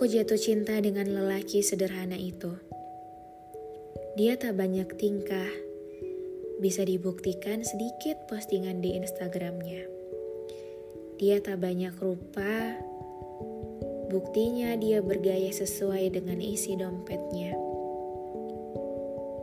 Aku 0.00 0.08
jatuh 0.08 0.40
cinta 0.40 0.80
dengan 0.80 1.12
lelaki 1.12 1.60
sederhana 1.60 2.16
itu. 2.16 2.56
Dia 4.16 4.32
tak 4.40 4.56
banyak 4.56 4.96
tingkah, 4.96 5.52
bisa 6.56 6.88
dibuktikan 6.88 7.60
sedikit 7.60 8.16
postingan 8.24 8.80
di 8.80 8.96
Instagramnya. 8.96 9.84
Dia 11.20 11.44
tak 11.44 11.60
banyak 11.60 11.92
rupa, 12.00 12.80
buktinya 14.08 14.72
dia 14.80 15.04
bergaya 15.04 15.52
sesuai 15.52 16.16
dengan 16.16 16.40
isi 16.40 16.80
dompetnya. 16.80 17.52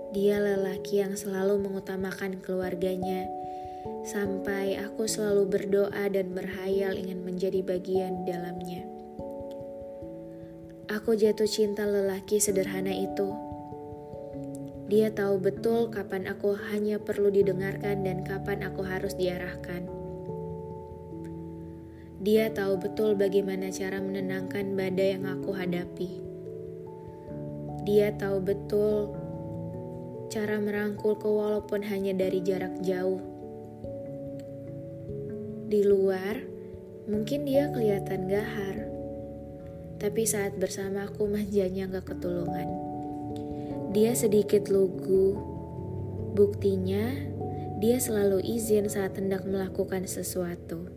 Dia 0.09 0.41
lelaki 0.41 1.05
yang 1.05 1.13
selalu 1.13 1.69
mengutamakan 1.69 2.41
keluarganya, 2.41 3.29
sampai 4.09 4.73
aku 4.81 5.05
selalu 5.05 5.53
berdoa 5.53 6.09
dan 6.09 6.33
berhayal 6.33 6.97
ingin 6.97 7.21
menjadi 7.21 7.61
bagian 7.61 8.25
dalamnya. 8.25 8.86
Aku 10.87 11.19
jatuh 11.19 11.51
cinta 11.51 11.83
lelaki 11.83 12.39
sederhana 12.39 12.95
itu. 12.95 13.35
Dia 14.87 15.11
tahu 15.11 15.35
betul 15.35 15.91
kapan 15.91 16.31
aku 16.31 16.55
hanya 16.71 16.95
perlu 16.95 17.27
didengarkan 17.27 18.07
dan 18.07 18.23
kapan 18.23 18.63
aku 18.63 18.87
harus 18.87 19.11
diarahkan. 19.19 19.83
Dia 22.23 22.55
tahu 22.55 22.79
betul 22.79 23.19
bagaimana 23.19 23.67
cara 23.67 23.99
menenangkan 23.99 24.79
badai 24.79 25.19
yang 25.19 25.27
aku 25.27 25.51
hadapi. 25.51 26.23
Dia 27.83 28.15
tahu 28.15 28.39
betul 28.39 29.11
cara 30.31 30.55
merangkulku 30.55 31.27
walaupun 31.27 31.83
hanya 31.83 32.15
dari 32.15 32.39
jarak 32.39 32.79
jauh. 32.79 33.19
Di 35.67 35.83
luar, 35.83 36.39
mungkin 37.11 37.43
dia 37.43 37.67
kelihatan 37.75 38.31
gahar 38.31 38.96
tapi 39.97 40.29
saat 40.29 40.53
bersama 40.61 41.09
aku 41.09 41.25
manjanya 41.25 41.89
gak 41.89 42.13
ketulungan. 42.13 42.69
Dia 43.97 44.13
sedikit 44.13 44.69
lugu, 44.69 45.33
buktinya 46.37 47.17
dia 47.81 47.97
selalu 47.97 48.45
izin 48.45 48.89
saat 48.89 49.17
hendak 49.17 49.45
melakukan 49.45 50.05
sesuatu. 50.05 50.93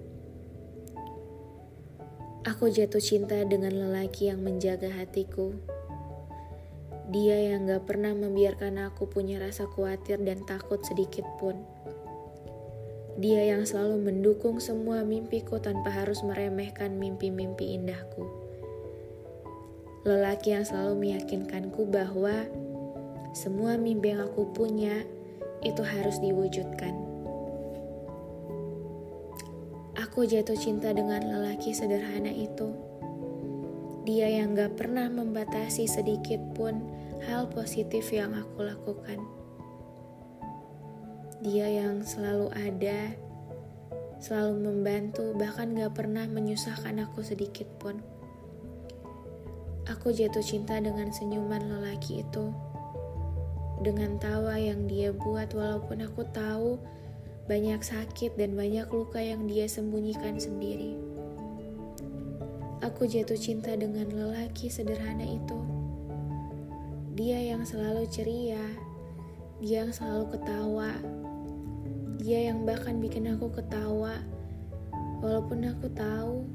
Aku 2.44 2.68
jatuh 2.68 3.00
cinta 3.00 3.40
dengan 3.44 3.72
lelaki 3.72 4.28
yang 4.28 4.44
menjaga 4.44 4.92
hatiku. 4.92 5.56
Dia 7.08 7.52
yang 7.52 7.68
gak 7.68 7.88
pernah 7.88 8.12
membiarkan 8.12 8.84
aku 8.84 9.08
punya 9.08 9.40
rasa 9.40 9.64
khawatir 9.64 10.20
dan 10.20 10.44
takut 10.44 10.84
sedikit 10.84 11.24
pun. 11.40 11.56
Dia 13.20 13.48
yang 13.56 13.64
selalu 13.64 14.00
mendukung 14.00 14.60
semua 14.60 15.04
mimpiku 15.04 15.60
tanpa 15.60 15.92
harus 15.92 16.24
meremehkan 16.24 16.96
mimpi-mimpi 16.96 17.76
indahku 17.76 18.49
lelaki 20.04 20.56
yang 20.56 20.64
selalu 20.64 21.08
meyakinkanku 21.08 21.84
bahwa 21.88 22.48
semua 23.36 23.76
mimpi 23.76 24.16
yang 24.16 24.24
aku 24.26 24.48
punya 24.50 25.04
itu 25.60 25.84
harus 25.84 26.16
diwujudkan. 26.18 26.96
Aku 30.00 30.24
jatuh 30.26 30.56
cinta 30.56 30.90
dengan 30.90 31.22
lelaki 31.22 31.76
sederhana 31.76 32.32
itu. 32.32 32.72
Dia 34.08 34.26
yang 34.40 34.56
gak 34.56 34.80
pernah 34.80 35.06
membatasi 35.12 35.84
sedikit 35.84 36.40
pun 36.56 36.80
hal 37.28 37.52
positif 37.52 38.08
yang 38.10 38.32
aku 38.32 38.64
lakukan. 38.64 39.20
Dia 41.44 41.68
yang 41.68 42.00
selalu 42.02 42.48
ada, 42.56 43.12
selalu 44.18 44.72
membantu, 44.72 45.36
bahkan 45.36 45.76
gak 45.76 45.92
pernah 45.92 46.24
menyusahkan 46.26 47.04
aku 47.04 47.20
sedikit 47.20 47.68
pun. 47.76 48.00
Aku 49.90 50.14
jatuh 50.14 50.38
cinta 50.38 50.78
dengan 50.78 51.10
senyuman 51.10 51.66
lelaki 51.66 52.22
itu. 52.22 52.54
Dengan 53.82 54.22
tawa 54.22 54.54
yang 54.54 54.86
dia 54.86 55.10
buat 55.10 55.50
walaupun 55.50 56.06
aku 56.06 56.22
tahu 56.30 56.78
banyak 57.50 57.82
sakit 57.82 58.38
dan 58.38 58.54
banyak 58.54 58.86
luka 58.86 59.18
yang 59.18 59.50
dia 59.50 59.66
sembunyikan 59.66 60.38
sendiri. 60.38 60.94
Aku 62.86 63.10
jatuh 63.10 63.34
cinta 63.34 63.74
dengan 63.74 64.06
lelaki 64.14 64.70
sederhana 64.70 65.26
itu. 65.26 65.58
Dia 67.18 67.50
yang 67.50 67.66
selalu 67.66 68.06
ceria, 68.06 68.62
dia 69.58 69.82
yang 69.82 69.92
selalu 69.92 70.38
ketawa, 70.38 70.94
dia 72.22 72.46
yang 72.46 72.62
bahkan 72.62 73.02
bikin 73.02 73.26
aku 73.26 73.50
ketawa, 73.50 74.22
walaupun 75.18 75.66
aku 75.66 75.90
tahu 75.92 76.46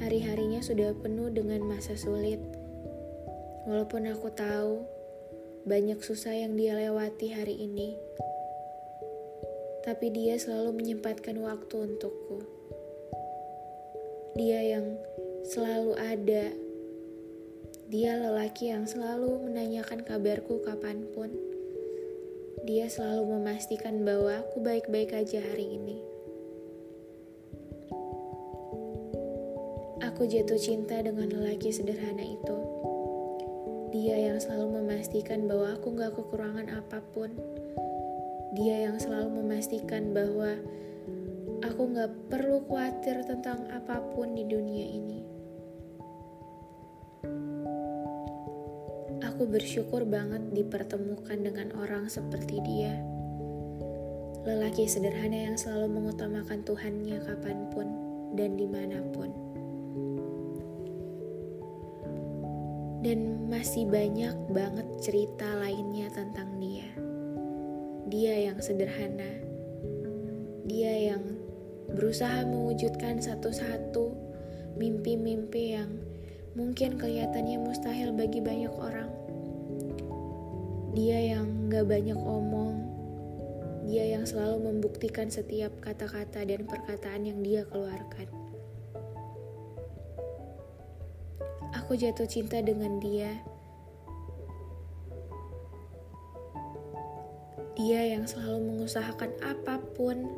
hari-harinya 0.00 0.64
sudah 0.64 0.96
penuh 0.96 1.28
dengan 1.28 1.68
masa 1.68 1.92
sulit. 1.92 2.57
Walaupun 3.68 4.08
aku 4.08 4.32
tahu 4.32 4.80
banyak 5.68 6.00
susah 6.00 6.32
yang 6.32 6.56
dia 6.56 6.72
lewati 6.72 7.36
hari 7.36 7.52
ini, 7.52 8.00
tapi 9.84 10.08
dia 10.08 10.40
selalu 10.40 10.80
menyempatkan 10.80 11.36
waktu 11.36 11.76
untukku. 11.76 12.40
Dia 14.40 14.64
yang 14.64 14.96
selalu 15.44 16.00
ada, 16.00 16.48
dia 17.92 18.16
lelaki 18.16 18.72
yang 18.72 18.88
selalu 18.88 19.36
menanyakan 19.52 20.00
kabarku 20.00 20.64
kapan 20.64 21.04
pun. 21.12 21.28
Dia 22.64 22.88
selalu 22.88 23.36
memastikan 23.36 24.00
bahwa 24.00 24.48
aku 24.48 24.64
baik-baik 24.64 25.12
aja 25.12 25.44
hari 25.44 25.76
ini. 25.76 26.00
Aku 30.08 30.24
jatuh 30.24 30.56
cinta 30.56 31.04
dengan 31.04 31.28
lelaki 31.28 31.68
sederhana 31.68 32.24
itu. 32.24 32.56
Dia 33.88 34.20
yang 34.20 34.36
selalu 34.36 34.84
memastikan 34.84 35.48
bahwa 35.48 35.72
aku 35.72 35.96
gak 35.96 36.12
kekurangan 36.12 36.68
apa 36.76 37.00
pun. 37.16 37.32
Dia 38.52 38.84
yang 38.84 39.00
selalu 39.00 39.40
memastikan 39.40 40.12
bahwa 40.12 40.60
aku 41.64 41.82
gak 41.96 42.12
perlu 42.28 42.60
khawatir 42.68 43.24
tentang 43.24 43.64
apa 43.72 44.04
pun 44.12 44.36
di 44.36 44.44
dunia 44.44 44.86
ini. 44.92 45.20
Aku 49.24 49.48
bersyukur 49.48 50.04
banget 50.04 50.52
dipertemukan 50.52 51.40
dengan 51.40 51.72
orang 51.80 52.12
seperti 52.12 52.60
dia. 52.60 52.92
Lelaki 54.44 54.84
sederhana 54.84 55.48
yang 55.48 55.56
selalu 55.56 55.96
mengutamakan 55.96 56.60
Tuhannya 56.60 57.24
kapan 57.24 57.72
pun 57.72 57.88
dan 58.36 58.60
di 58.60 58.68
mana 58.68 59.00
pun. 59.16 59.47
Dan 62.98 63.46
masih 63.46 63.86
banyak 63.86 64.34
banget 64.50 64.88
cerita 64.98 65.46
lainnya 65.58 66.10
tentang 66.10 66.58
dia. 66.58 66.90
Dia 68.10 68.50
yang 68.50 68.58
sederhana. 68.58 69.32
Dia 70.66 71.14
yang 71.14 71.24
berusaha 71.94 72.44
mewujudkan 72.44 73.22
satu-satu 73.22 74.12
mimpi-mimpi 74.76 75.78
yang 75.78 75.90
mungkin 76.58 76.98
kelihatannya 76.98 77.58
mustahil 77.62 78.10
bagi 78.14 78.42
banyak 78.42 78.74
orang. 78.74 79.10
Dia 80.98 81.38
yang 81.38 81.70
gak 81.70 81.86
banyak 81.86 82.18
omong, 82.18 82.82
dia 83.88 84.18
yang 84.18 84.26
selalu 84.26 84.68
membuktikan 84.68 85.30
setiap 85.30 85.72
kata-kata 85.80 86.44
dan 86.44 86.66
perkataan 86.66 87.24
yang 87.24 87.40
dia 87.40 87.62
keluarkan. 87.64 88.47
Aku 91.88 91.96
jatuh 91.96 92.28
cinta 92.28 92.60
dengan 92.60 93.00
dia. 93.00 93.32
Dia 97.80 98.12
yang 98.12 98.28
selalu 98.28 98.60
mengusahakan 98.60 99.32
apa 99.40 99.80
pun 99.96 100.28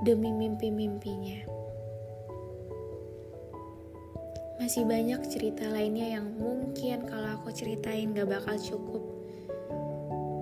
demi 0.00 0.32
mimpi-mimpinya. 0.32 1.44
Masih 4.56 4.88
banyak 4.88 5.28
cerita 5.28 5.68
lainnya 5.68 6.16
yang 6.16 6.32
mungkin 6.40 7.04
kalau 7.04 7.36
aku 7.36 7.52
ceritain 7.52 8.16
gak 8.16 8.32
bakal 8.32 8.56
cukup. 8.56 9.04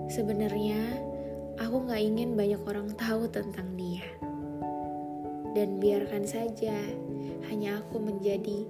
Sebenarnya, 0.07 0.79
aku 1.59 1.91
gak 1.91 2.07
ingin 2.07 2.39
banyak 2.39 2.63
orang 2.71 2.95
tahu 2.95 3.27
tentang 3.27 3.75
dia. 3.75 4.07
Dan 5.59 5.83
biarkan 5.83 6.23
saja, 6.23 6.79
hanya 7.51 7.83
aku 7.83 7.99
menjadi 7.99 8.63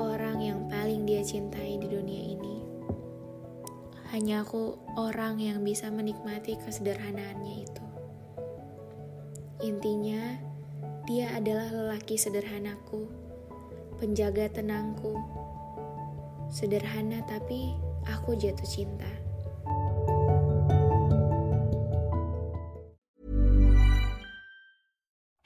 orang 0.00 0.40
yang 0.40 0.60
paling 0.68 1.04
dia 1.04 1.20
cintai 1.20 1.76
di 1.76 1.88
dunia 1.88 2.22
ini. 2.36 2.56
Hanya 4.12 4.44
aku 4.44 4.76
orang 5.00 5.40
yang 5.40 5.64
bisa 5.64 5.88
menikmati 5.88 6.56
kesederhanaannya 6.60 7.54
itu. 7.64 7.84
Intinya, 9.64 10.36
dia 11.08 11.32
adalah 11.32 11.72
lelaki 11.72 12.20
sederhanaku, 12.20 13.08
penjaga 13.96 14.52
tenangku. 14.52 15.16
Sederhana 16.52 17.24
tapi 17.24 17.72
aku 18.04 18.36
jatuh 18.36 18.68
cinta. 18.68 19.08